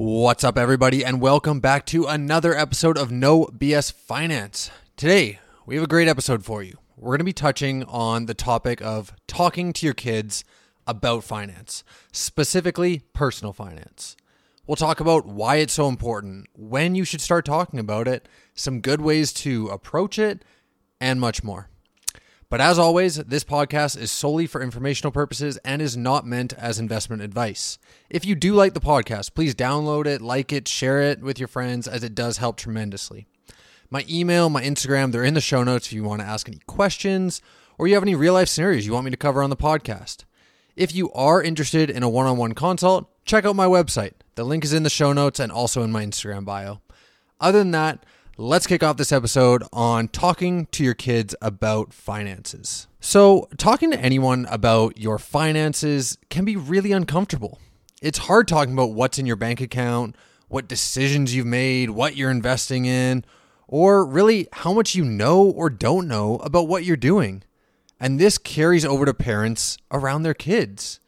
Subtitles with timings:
[0.00, 4.70] What's up, everybody, and welcome back to another episode of No BS Finance.
[4.96, 6.76] Today, we have a great episode for you.
[6.96, 10.44] We're going to be touching on the topic of talking to your kids
[10.86, 11.82] about finance,
[12.12, 14.16] specifically personal finance.
[14.68, 18.80] We'll talk about why it's so important, when you should start talking about it, some
[18.80, 20.44] good ways to approach it,
[21.00, 21.70] and much more.
[22.50, 26.78] But as always, this podcast is solely for informational purposes and is not meant as
[26.78, 27.78] investment advice.
[28.08, 31.48] If you do like the podcast, please download it, like it, share it with your
[31.48, 33.26] friends, as it does help tremendously.
[33.90, 36.60] My email, my Instagram, they're in the show notes if you want to ask any
[36.66, 37.42] questions
[37.76, 40.24] or you have any real life scenarios you want me to cover on the podcast.
[40.74, 44.12] If you are interested in a one on one consult, check out my website.
[44.36, 46.80] The link is in the show notes and also in my Instagram bio.
[47.40, 48.06] Other than that,
[48.40, 52.86] let's kick off this episode on talking to your kids about finances.
[53.00, 57.58] So, talking to anyone about your finances can be really uncomfortable.
[58.00, 60.14] It's hard talking about what's in your bank account,
[60.46, 63.24] what decisions you've made, what you're investing in,
[63.66, 67.42] or really how much you know or don't know about what you're doing.
[67.98, 71.00] And this carries over to parents around their kids.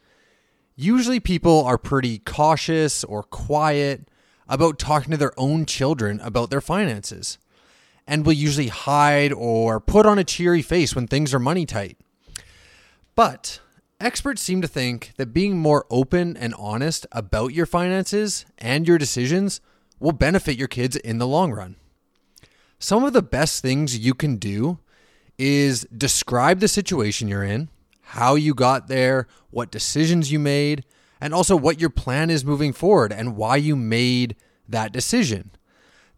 [0.75, 4.10] Usually, people are pretty cautious or quiet
[4.51, 7.39] about talking to their own children about their finances
[8.05, 11.97] and will usually hide or put on a cheery face when things are money tight.
[13.15, 13.61] But
[14.01, 18.97] experts seem to think that being more open and honest about your finances and your
[18.97, 19.61] decisions
[20.01, 21.77] will benefit your kids in the long run.
[22.77, 24.79] Some of the best things you can do
[25.37, 27.69] is describe the situation you're in,
[28.01, 30.83] how you got there, what decisions you made,
[31.21, 34.35] and also what your plan is moving forward and why you made
[34.67, 35.51] that decision.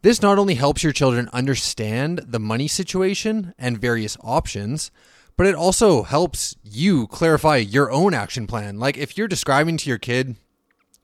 [0.01, 4.91] This not only helps your children understand the money situation and various options,
[5.37, 8.79] but it also helps you clarify your own action plan.
[8.79, 10.35] Like if you're describing to your kid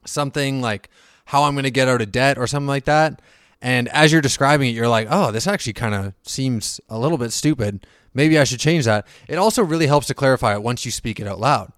[0.06, 0.90] something like
[1.26, 3.22] how I'm going to get out of debt or something like that,
[3.62, 7.18] and as you're describing it, you're like, oh, this actually kind of seems a little
[7.18, 7.86] bit stupid.
[8.14, 9.06] Maybe I should change that.
[9.28, 11.72] It also really helps to clarify it once you speak it out loud.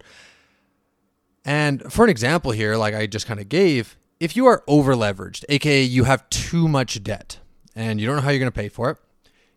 [1.44, 4.94] And for an example here, like I just kind of gave, if you are over
[4.94, 7.40] leveraged, aka you have too much debt
[7.76, 8.98] and you don't know how you're going to pay for it,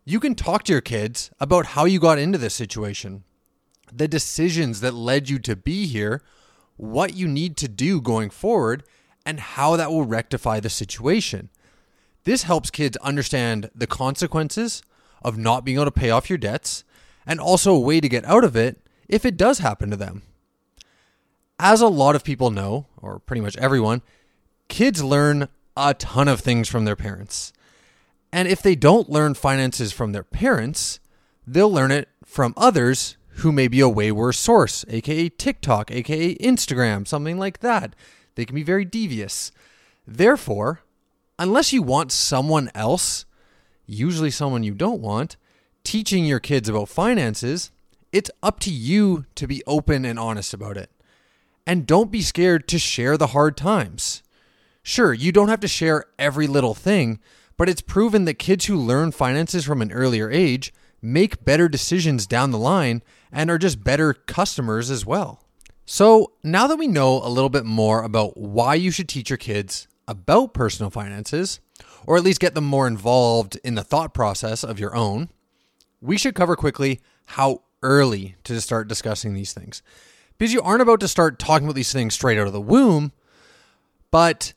[0.03, 3.23] you can talk to your kids about how you got into this situation,
[3.91, 6.21] the decisions that led you to be here,
[6.77, 8.83] what you need to do going forward,
[9.25, 11.49] and how that will rectify the situation.
[12.23, 14.81] This helps kids understand the consequences
[15.23, 16.83] of not being able to pay off your debts
[17.25, 20.23] and also a way to get out of it if it does happen to them
[21.59, 24.01] as a lot of people know, or pretty much everyone,
[24.67, 27.53] kids learn a ton of things from their parents.
[28.31, 30.99] And if they don't learn finances from their parents,
[31.47, 36.35] they'll learn it from others who may be a way worse source, aka TikTok, aka
[36.35, 37.95] Instagram, something like that.
[38.35, 39.51] They can be very devious.
[40.07, 40.81] Therefore,
[41.39, 43.25] unless you want someone else,
[43.85, 45.37] usually someone you don't want,
[45.83, 47.71] teaching your kids about finances,
[48.11, 50.89] it's up to you to be open and honest about it.
[51.67, 54.21] And don't be scared to share the hard times.
[54.83, 57.19] Sure, you don't have to share every little thing,
[57.57, 62.27] but it's proven that kids who learn finances from an earlier age make better decisions
[62.27, 65.41] down the line and are just better customers as well.
[65.87, 69.37] So, now that we know a little bit more about why you should teach your
[69.37, 71.59] kids about personal finances,
[72.07, 75.29] or at least get them more involved in the thought process of your own,
[76.01, 79.83] we should cover quickly how early to start discussing these things
[80.37, 83.11] because you aren't about to start talking about these things straight out of the womb,
[84.11, 84.53] but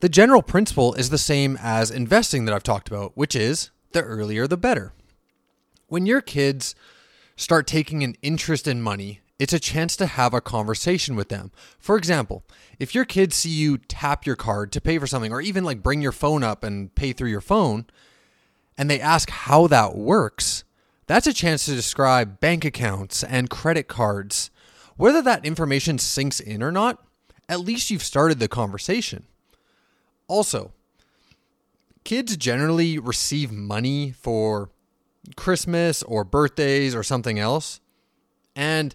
[0.00, 4.02] the general principle is the same as investing that I've talked about, which is the
[4.02, 4.92] earlier the better.
[5.88, 6.74] When your kids
[7.36, 11.50] start taking an interest in money, it's a chance to have a conversation with them.
[11.78, 12.44] For example,
[12.78, 15.82] if your kids see you tap your card to pay for something, or even like
[15.82, 17.86] bring your phone up and pay through your phone,
[18.78, 20.62] and they ask how that works,
[21.08, 24.51] that's a chance to describe bank accounts and credit cards
[25.02, 27.04] whether that information sinks in or not,
[27.48, 29.26] at least you've started the conversation.
[30.28, 30.70] Also,
[32.04, 34.70] kids generally receive money for
[35.34, 37.80] Christmas or birthdays or something else.
[38.54, 38.94] And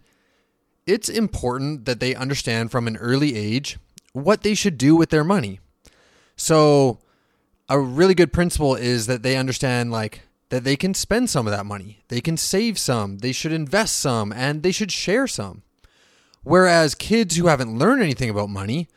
[0.85, 3.77] it's important that they understand from an early age
[4.13, 5.59] what they should do with their money.
[6.37, 6.99] So,
[7.67, 10.21] a really good principle is that they understand, like,
[10.51, 13.97] that they can spend some of that money, they can save some, they should invest
[13.97, 15.63] some, and they should share some.
[16.47, 18.87] Whereas kids who haven't learned anything about money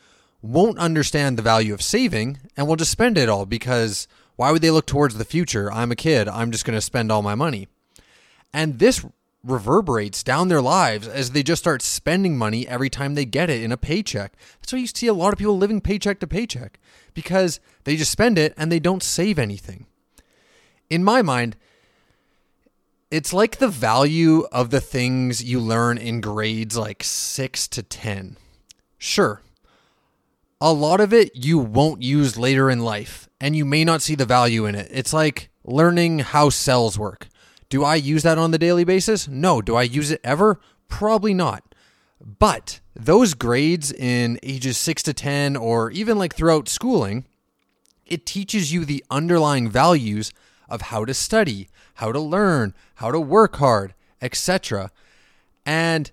[0.40, 4.06] won't understand the value of saving and will just spend it all because
[4.36, 5.70] why would they look towards the future?
[5.72, 7.66] I'm a kid, I'm just going to spend all my money.
[8.52, 9.04] And this
[9.42, 13.64] reverberates down their lives as they just start spending money every time they get it
[13.64, 14.34] in a paycheck.
[14.60, 16.78] That's why you see a lot of people living paycheck to paycheck
[17.14, 19.86] because they just spend it and they don't save anything.
[20.88, 21.56] In my mind,
[23.10, 28.36] it's like the value of the things you learn in grades like 6 to 10.
[28.98, 29.42] Sure,
[30.60, 34.14] a lot of it you won't use later in life and you may not see
[34.14, 34.88] the value in it.
[34.92, 37.28] It's like learning how cells work.
[37.70, 39.26] Do I use that on the daily basis?
[39.26, 39.62] No.
[39.62, 40.60] Do I use it ever?
[40.88, 41.62] Probably not.
[42.20, 47.24] But those grades in ages 6 to 10 or even like throughout schooling,
[48.04, 50.32] it teaches you the underlying values
[50.70, 54.90] of how to study, how to learn, how to work hard, etc.
[55.66, 56.10] And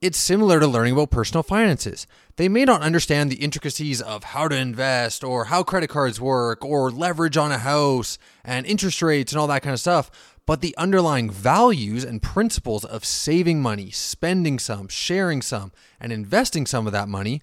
[0.00, 2.06] it's similar to learning about personal finances.
[2.36, 6.64] They may not understand the intricacies of how to invest or how credit cards work
[6.64, 10.60] or leverage on a house and interest rates and all that kind of stuff, but
[10.60, 16.86] the underlying values and principles of saving money, spending some, sharing some, and investing some
[16.86, 17.42] of that money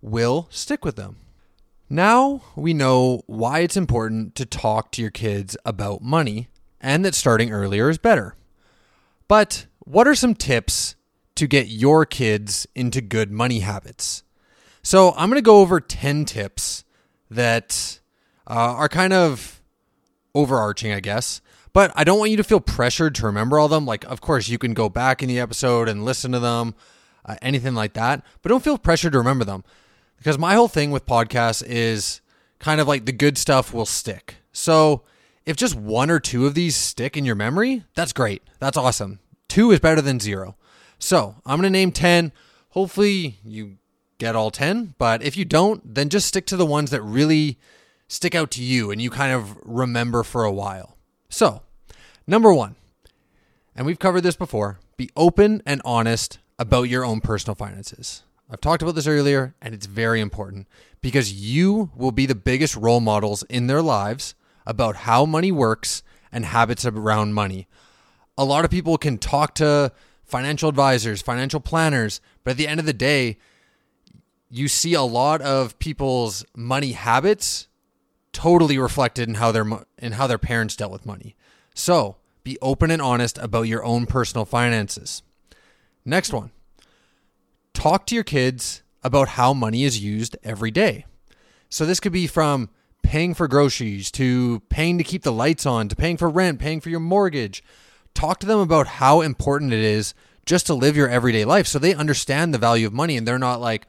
[0.00, 1.16] will stick with them.
[1.92, 6.48] Now we know why it's important to talk to your kids about money
[6.80, 8.34] and that starting earlier is better.
[9.28, 10.96] But what are some tips
[11.34, 14.22] to get your kids into good money habits?
[14.82, 16.84] So I'm going to go over 10 tips
[17.30, 18.00] that
[18.46, 19.60] uh, are kind of
[20.34, 21.42] overarching, I guess.
[21.74, 23.84] But I don't want you to feel pressured to remember all them.
[23.84, 26.74] Like, of course, you can go back in the episode and listen to them,
[27.26, 28.24] uh, anything like that.
[28.40, 29.62] But don't feel pressured to remember them.
[30.22, 32.20] Because my whole thing with podcasts is
[32.60, 34.36] kind of like the good stuff will stick.
[34.52, 35.02] So
[35.44, 38.40] if just one or two of these stick in your memory, that's great.
[38.60, 39.18] That's awesome.
[39.48, 40.54] Two is better than zero.
[41.00, 42.30] So I'm going to name 10.
[42.68, 43.78] Hopefully, you
[44.18, 44.94] get all 10.
[44.96, 47.58] But if you don't, then just stick to the ones that really
[48.06, 50.96] stick out to you and you kind of remember for a while.
[51.30, 51.62] So,
[52.28, 52.76] number one,
[53.74, 58.22] and we've covered this before be open and honest about your own personal finances.
[58.52, 60.68] I've talked about this earlier, and it's very important
[61.00, 64.34] because you will be the biggest role models in their lives
[64.66, 67.66] about how money works and habits around money.
[68.36, 69.90] A lot of people can talk to
[70.22, 73.38] financial advisors, financial planners, but at the end of the day,
[74.50, 77.68] you see a lot of people's money habits
[78.34, 79.64] totally reflected in how their
[79.96, 81.36] in how their parents dealt with money.
[81.74, 85.22] So, be open and honest about your own personal finances.
[86.04, 86.50] Next one.
[87.74, 91.06] Talk to your kids about how money is used every day.
[91.68, 92.70] So this could be from
[93.02, 96.80] paying for groceries to paying to keep the lights on to paying for rent, paying
[96.80, 97.62] for your mortgage.
[98.14, 100.14] Talk to them about how important it is
[100.46, 103.38] just to live your everyday life so they understand the value of money and they're
[103.38, 103.86] not like,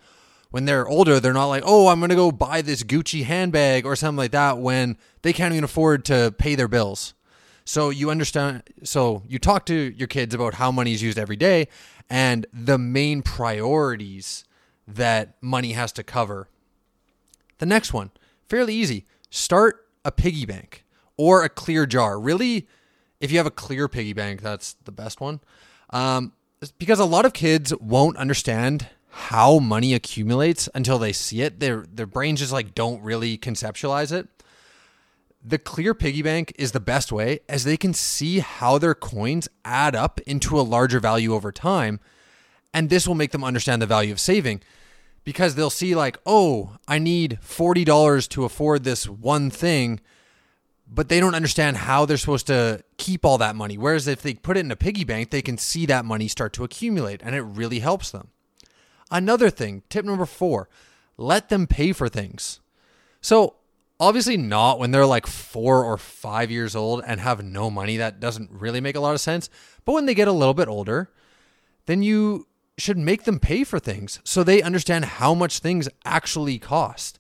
[0.54, 3.88] when they're older, they're not like, oh, I'm going to go buy this Gucci handbag
[3.88, 7.16] or something like that when they can't even afford to pay their bills.
[7.66, 11.36] So you understand, so you talk to your kids about how money is used every
[11.36, 11.68] day
[12.10, 14.44] and the main priorities
[14.88, 16.50] that money has to cover.
[17.60, 18.12] The next one,
[18.50, 19.06] fairly easy.
[19.30, 22.20] Start a piggy bank or a clear jar.
[22.20, 22.68] Really,
[23.22, 25.40] if you have a clear piggy bank, that's the best one.
[25.92, 26.34] Um,
[26.78, 31.60] because a lot of kids won't understand how money accumulates until they see it.
[31.60, 34.28] Their their brains just like don't really conceptualize it.
[35.46, 39.50] The clear piggy bank is the best way as they can see how their coins
[39.66, 42.00] add up into a larger value over time.
[42.74, 44.62] And this will make them understand the value of saving
[45.26, 50.00] because they'll see, like, oh, I need $40 to afford this one thing,
[50.88, 53.78] but they don't understand how they're supposed to keep all that money.
[53.78, 56.54] Whereas if they put it in a piggy bank, they can see that money start
[56.54, 58.30] to accumulate and it really helps them.
[59.12, 60.70] Another thing, tip number four,
[61.18, 62.62] let them pay for things.
[63.22, 63.56] So,
[64.00, 67.98] obviously, not when they're like four or five years old and have no money.
[67.98, 69.50] That doesn't really make a lot of sense.
[69.86, 71.12] But when they get a little bit older,
[71.86, 72.48] then you
[72.78, 77.20] should make them pay for things so they understand how much things actually cost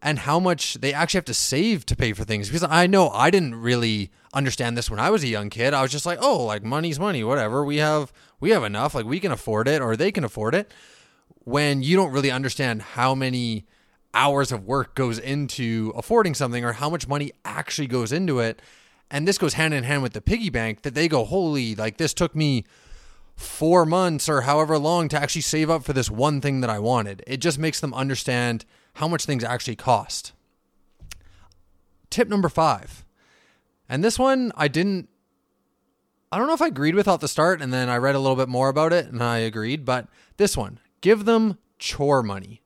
[0.00, 2.48] and how much they actually have to save to pay for things.
[2.48, 5.72] Because I know I didn't really understand this when I was a young kid.
[5.74, 7.64] I was just like, oh, like money's money, whatever.
[7.64, 10.70] We have we have enough, like we can afford it or they can afford it
[11.44, 13.66] when you don't really understand how many
[14.14, 18.62] hours of work goes into affording something or how much money actually goes into it.
[19.10, 21.98] And this goes hand in hand with the piggy bank that they go, holy, like
[21.98, 22.64] this took me
[23.36, 26.78] four months or however long to actually save up for this one thing that I
[26.78, 27.22] wanted.
[27.26, 30.32] It just makes them understand how much things actually cost.
[32.10, 33.04] Tip number five.
[33.88, 35.08] And this one I didn't,
[36.30, 38.20] I don't know if I agreed with at the start and then I read a
[38.20, 42.63] little bit more about it and I agreed, but this one give them chore money.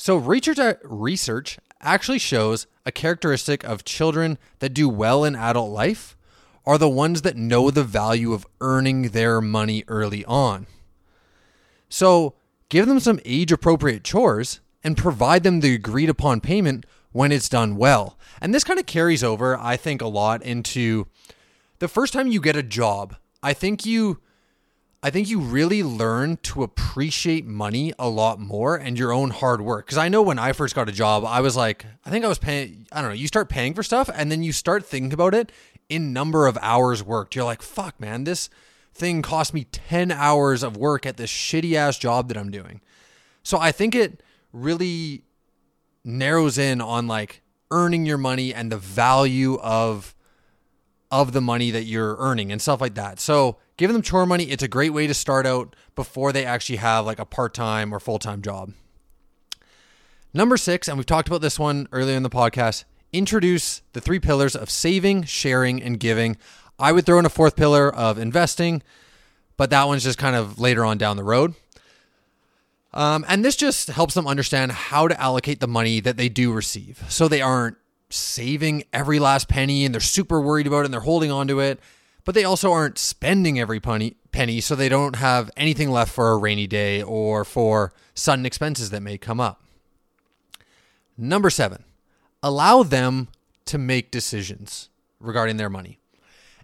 [0.00, 5.70] So, research uh, research actually shows a characteristic of children that do well in adult
[5.72, 6.16] life
[6.64, 10.66] are the ones that know the value of earning their money early on.
[11.90, 12.32] So
[12.70, 17.50] give them some age appropriate chores and provide them the agreed upon payment when it's
[17.50, 18.18] done well.
[18.40, 21.08] And this kind of carries over, I think, a lot into
[21.78, 23.16] the first time you get a job.
[23.42, 24.20] I think you
[25.02, 29.62] I think you really learn to appreciate money a lot more and your own hard
[29.62, 29.86] work.
[29.86, 32.28] Because I know when I first got a job, I was like, I think I
[32.28, 35.12] was paying, I don't know, you start paying for stuff and then you start thinking
[35.14, 35.52] about it
[35.88, 37.34] in number of hours worked.
[37.34, 38.50] You're like, fuck, man, this
[38.92, 42.82] thing cost me 10 hours of work at this shitty ass job that I'm doing.
[43.42, 45.22] So I think it really
[46.04, 47.40] narrows in on like
[47.70, 50.14] earning your money and the value of
[51.10, 53.18] of the money that you're earning and stuff like that.
[53.18, 56.76] So giving them chore money, it's a great way to start out before they actually
[56.76, 58.74] have like a part-time or full-time job.
[60.34, 64.20] Number six, and we've talked about this one earlier in the podcast, introduce the three
[64.20, 66.36] pillars of saving, sharing, and giving.
[66.78, 68.82] I would throw in a fourth pillar of investing,
[69.56, 71.54] but that one's just kind of later on down the road.
[72.92, 76.52] Um, and this just helps them understand how to allocate the money that they do
[76.52, 77.02] receive.
[77.08, 77.78] So they aren't
[78.10, 81.60] saving every last penny and they're super worried about it and they're holding on to
[81.60, 81.80] it,
[82.24, 86.36] but they also aren't spending every penny, so they don't have anything left for a
[86.36, 89.62] rainy day or for sudden expenses that may come up.
[91.16, 91.84] Number seven,
[92.42, 93.28] allow them
[93.66, 95.98] to make decisions regarding their money.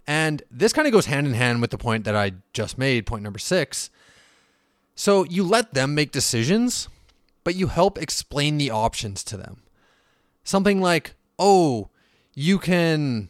[0.07, 3.05] And this kind of goes hand in hand with the point that I just made,
[3.05, 3.89] point number six.
[4.95, 6.87] So you let them make decisions,
[7.43, 9.61] but you help explain the options to them.
[10.43, 11.89] Something like, oh,
[12.33, 13.29] you can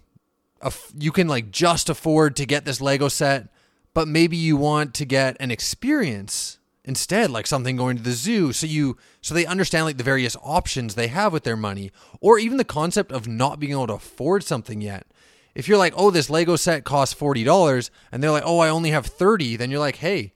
[0.97, 3.49] you can like just afford to get this Lego set,
[3.93, 8.53] but maybe you want to get an experience instead, like something going to the zoo.
[8.53, 12.39] So you so they understand like the various options they have with their money, or
[12.39, 15.05] even the concept of not being able to afford something yet.
[15.53, 18.69] If you're like, oh, this Lego set costs forty dollars, and they're like, oh, I
[18.69, 20.33] only have thirty, then you're like, hey,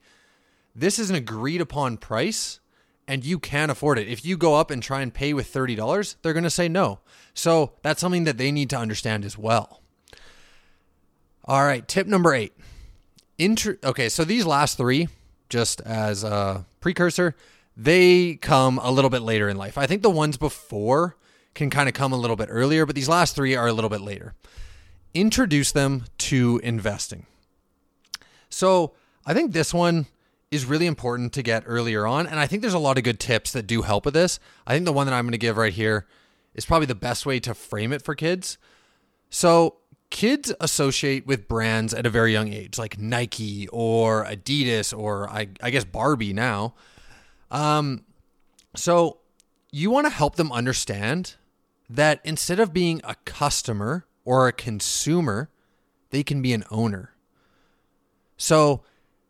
[0.74, 2.60] this is an agreed upon price
[3.08, 4.08] and you can afford it.
[4.08, 7.00] If you go up and try and pay with $30, they're going to say no.
[7.34, 9.81] So that's something that they need to understand as well.
[11.44, 12.52] All right, tip number eight.
[13.38, 15.08] Inter- okay, so these last three,
[15.48, 17.34] just as a precursor,
[17.76, 19.76] they come a little bit later in life.
[19.76, 21.16] I think the ones before
[21.54, 23.90] can kind of come a little bit earlier, but these last three are a little
[23.90, 24.34] bit later.
[25.14, 27.26] Introduce them to investing.
[28.48, 28.92] So
[29.26, 30.06] I think this one
[30.50, 32.26] is really important to get earlier on.
[32.26, 34.38] And I think there's a lot of good tips that do help with this.
[34.66, 36.06] I think the one that I'm going to give right here
[36.54, 38.58] is probably the best way to frame it for kids.
[39.30, 39.76] So,
[40.12, 45.48] kids associate with brands at a very young age, like Nike or Adidas or I,
[45.62, 46.74] I guess Barbie now.
[47.50, 48.04] Um,
[48.76, 49.18] so,
[49.70, 51.36] you want to help them understand
[51.88, 55.48] that instead of being a customer or a consumer,
[56.10, 57.14] they can be an owner.
[58.36, 58.82] So,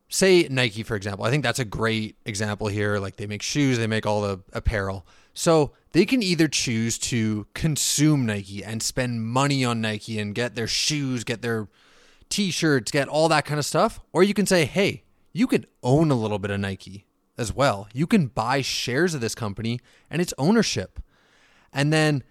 [0.09, 1.25] say Nike, for example.
[1.25, 2.99] I think that's a great example here.
[2.99, 5.07] Like they make shoes, they make all the apparel.
[5.35, 10.55] So they can either choose to consume Nike and spend money on Nike and get
[10.55, 11.69] their shoes, get their
[12.29, 14.01] t shirts, get all that kind of stuff.
[14.13, 17.07] Or you can say, hey, you can own a little bit of Nike
[17.39, 17.89] as well.
[17.93, 21.01] You can buy shares of this company and its ownership.
[21.73, 22.23] And then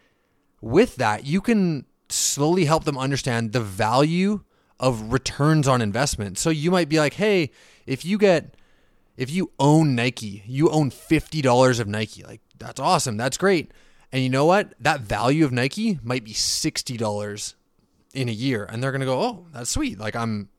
[0.61, 4.41] with that, you can slowly help them understand the value
[4.79, 6.37] of returns on investment.
[6.37, 7.51] So you might be like, hey,
[7.85, 8.55] if you get
[9.17, 12.23] if you own Nike, you own $50 of Nike.
[12.23, 13.17] Like that's awesome.
[13.17, 13.71] That's great.
[14.11, 14.73] And you know what?
[14.79, 17.53] That value of Nike might be $60
[18.13, 19.97] in a year and they're going to go, "Oh, that's sweet.
[19.99, 20.49] Like I'm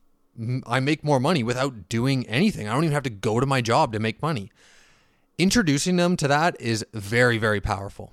[0.66, 2.68] I make more money without doing anything.
[2.68, 4.50] I don't even have to go to my job to make money."
[5.38, 8.12] Introducing them to that is very very powerful.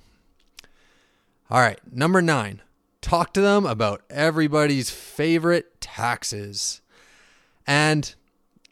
[1.50, 2.62] All right, number 9
[3.00, 6.80] talk to them about everybody's favorite taxes.
[7.66, 8.14] And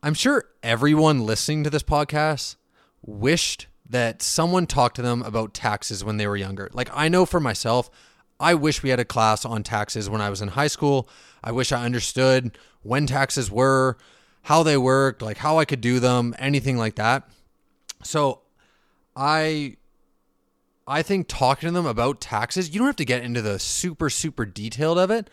[0.02, 2.56] I'm sure everyone listening to this podcast
[3.02, 6.68] wished that someone talked to them about taxes when they were younger.
[6.72, 7.90] Like, I know for myself,
[8.38, 11.08] I wish we had a class on taxes when I was in high school.
[11.42, 13.96] I wish I understood when taxes were,
[14.42, 17.28] how they worked, like how I could do them, anything like that.
[18.02, 18.42] So,
[19.16, 19.76] I
[20.86, 24.08] I think talking to them about taxes, you don't have to get into the super,
[24.08, 25.28] super detailed of it,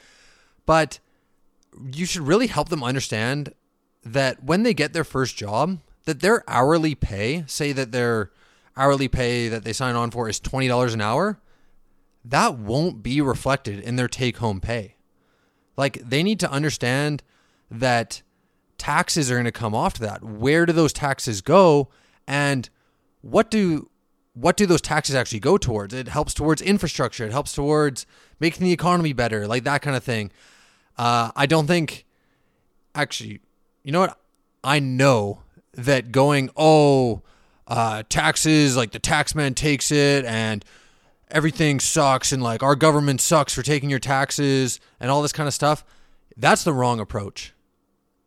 [0.65, 0.99] but
[1.93, 3.53] you should really help them understand
[4.03, 8.31] that when they get their first job, that their hourly pay, say that their
[8.77, 11.39] hourly pay that they sign on for is $20 an hour,
[12.23, 14.95] that won't be reflected in their take home pay.
[15.77, 17.23] Like they need to understand
[17.69, 18.21] that
[18.77, 20.23] taxes are going to come off to that.
[20.23, 21.89] Where do those taxes go?
[22.27, 22.69] And
[23.21, 23.89] what do
[24.33, 25.93] what do those taxes actually go towards?
[25.93, 27.25] It helps towards infrastructure.
[27.25, 28.05] It helps towards
[28.39, 30.29] making the economy better, like that kind of thing.
[30.97, 32.05] Uh, I don't think,
[32.93, 33.39] actually,
[33.83, 34.19] you know what?
[34.61, 37.21] I know that going, oh,
[37.67, 40.63] uh, taxes, like the tax man takes it and
[41.31, 45.47] everything sucks and like our government sucks for taking your taxes and all this kind
[45.47, 45.83] of stuff.
[46.37, 47.53] That's the wrong approach.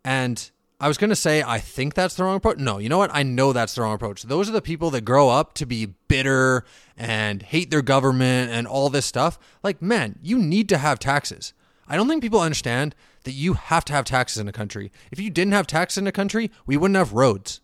[0.04, 2.58] And I was going to say, I think that's the wrong approach.
[2.58, 3.10] No, you know what?
[3.12, 4.22] I know that's the wrong approach.
[4.22, 6.64] Those are the people that grow up to be bitter
[6.96, 9.38] and hate their government and all this stuff.
[9.62, 11.52] Like, man, you need to have taxes.
[11.88, 14.92] I don't think people understand that you have to have taxes in a country.
[15.10, 17.60] If you didn't have taxes in a country, we wouldn't have roads.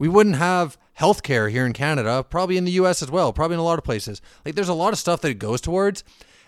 [0.00, 3.60] We wouldn't have healthcare here in Canada, probably in the US as well, probably in
[3.60, 4.22] a lot of places.
[4.46, 6.04] Like there's a lot of stuff that it goes towards.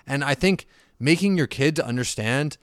[0.06, 0.66] And I think
[0.98, 2.56] making your kids understand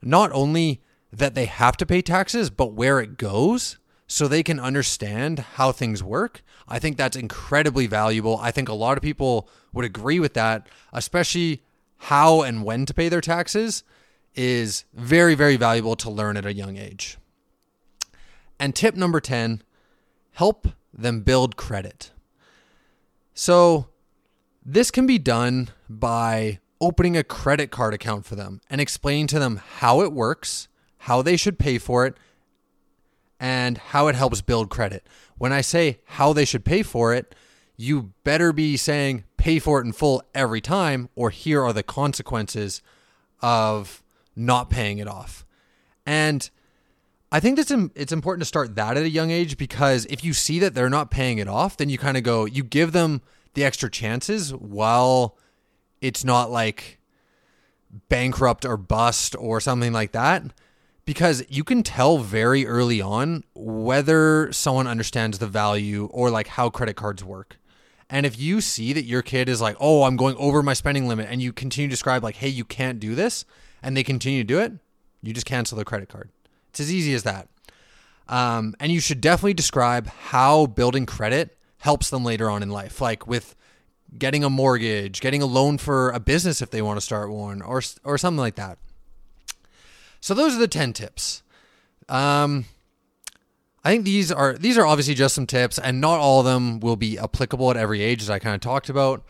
[0.00, 0.80] not only
[1.12, 5.72] that they have to pay taxes, but where it goes so they can understand how
[5.72, 6.44] things work.
[6.68, 8.38] I think that's incredibly valuable.
[8.40, 11.64] I think a lot of people would agree with that, especially
[11.96, 13.82] how and when to pay their taxes
[14.36, 17.18] is very, very valuable to learn at a young age.
[18.60, 19.62] And tip number 10
[20.36, 22.10] help them build credit.
[23.32, 23.88] So,
[24.64, 29.38] this can be done by opening a credit card account for them and explaining to
[29.38, 32.18] them how it works, how they should pay for it,
[33.40, 35.06] and how it helps build credit.
[35.38, 37.34] When I say how they should pay for it,
[37.78, 41.82] you better be saying pay for it in full every time, or here are the
[41.82, 42.82] consequences
[43.40, 44.02] of
[44.34, 45.46] not paying it off.
[46.04, 46.50] And
[47.32, 50.32] I think that's it's important to start that at a young age because if you
[50.32, 53.20] see that they're not paying it off, then you kind of go, you give them
[53.54, 55.36] the extra chances while
[56.00, 57.00] it's not like
[58.08, 60.42] bankrupt or bust or something like that.
[61.04, 66.68] Because you can tell very early on whether someone understands the value or like how
[66.68, 67.58] credit cards work.
[68.10, 71.08] And if you see that your kid is like, oh, I'm going over my spending
[71.08, 73.44] limit, and you continue to describe, like, hey, you can't do this,
[73.82, 74.72] and they continue to do it,
[75.22, 76.30] you just cancel the credit card.
[76.76, 77.48] It's as easy as that.
[78.28, 83.00] Um, and you should definitely describe how building credit helps them later on in life,
[83.00, 83.56] like with
[84.18, 87.62] getting a mortgage, getting a loan for a business if they want to start one,
[87.62, 88.76] or or something like that.
[90.20, 91.42] So those are the ten tips.
[92.10, 92.66] Um,
[93.82, 96.78] I think these are these are obviously just some tips, and not all of them
[96.78, 99.24] will be applicable at every age, as I kind of talked about.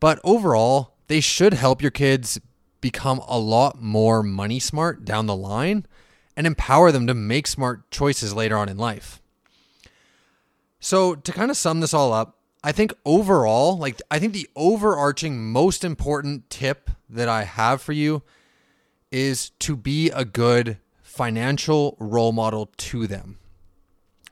[0.00, 2.40] But overall, they should help your kids
[2.80, 5.84] become a lot more money smart down the line
[6.36, 9.22] and empower them to make smart choices later on in life.
[10.78, 14.48] So, to kind of sum this all up, I think overall, like, I think the
[14.54, 18.22] overarching most important tip that I have for you
[19.10, 23.38] is to be a good financial role model to them.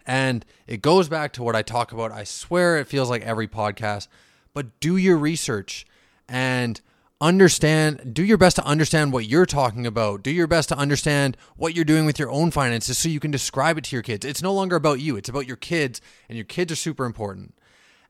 [0.07, 2.13] And it goes back to what I talk about.
[2.13, 4.09] I swear it feels like every podcast,
[4.53, 5.87] but do your research
[6.29, 6.81] and
[7.21, 10.23] understand do your best to understand what you're talking about.
[10.23, 13.31] Do your best to understand what you're doing with your own finances so you can
[13.31, 14.25] describe it to your kids.
[14.25, 15.17] It's no longer about you.
[15.17, 17.55] It's about your kids and your kids are super important.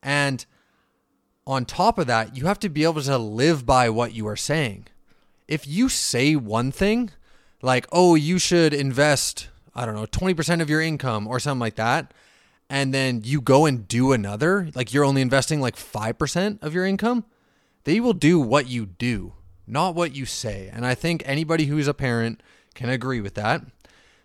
[0.02, 0.44] And
[1.46, 4.36] on top of that you have to be able to live by what you are
[4.36, 4.86] saying.
[5.46, 7.10] If you say one thing
[7.64, 11.76] like oh you should invest i don't know 20% of your income or something like
[11.76, 12.12] that
[12.68, 16.84] and then you go and do another like you're only investing like 5% of your
[16.84, 17.24] income
[17.84, 19.34] they will do what you do,
[19.66, 20.70] not what you say.
[20.72, 22.42] And I think anybody who's a parent
[22.74, 23.62] can agree with that.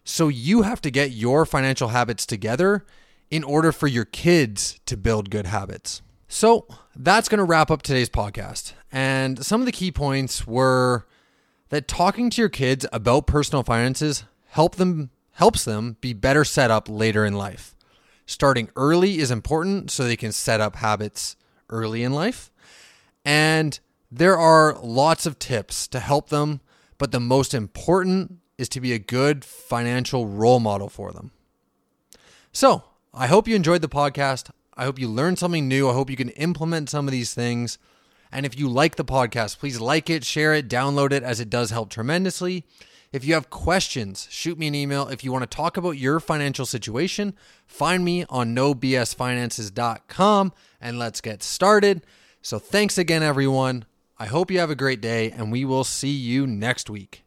[0.04, 2.86] So you have to get your financial habits together
[3.30, 6.02] in order for your kids to build good habits.
[6.28, 8.74] So that's going to wrap up today's podcast.
[8.92, 11.06] And some of the key points were
[11.70, 16.70] that talking to your kids about personal finances help them helps them be better set
[16.70, 17.76] up later in life.
[18.26, 21.36] Starting early is important so they can set up habits
[21.70, 22.52] early in life.
[23.26, 23.80] And
[24.12, 26.62] there are lots of tips to help them,
[26.98, 31.32] but the most important is to be a good financial role model for them.
[32.52, 34.50] So, I hope you enjoyed the podcast.
[34.76, 35.90] I hope you learned something new.
[35.90, 37.78] I hope you can implement some of these things.
[38.32, 41.50] And if you like the podcast, please like it, share it, download it, as it
[41.50, 42.66] does help tremendously.
[43.12, 45.08] If you have questions, shoot me an email.
[45.08, 47.34] If you want to talk about your financial situation,
[47.66, 52.06] find me on nobsfinances.com and let's get started.
[52.50, 53.86] So thanks again, everyone.
[54.18, 57.24] I hope you have a great day, and we will see you next week.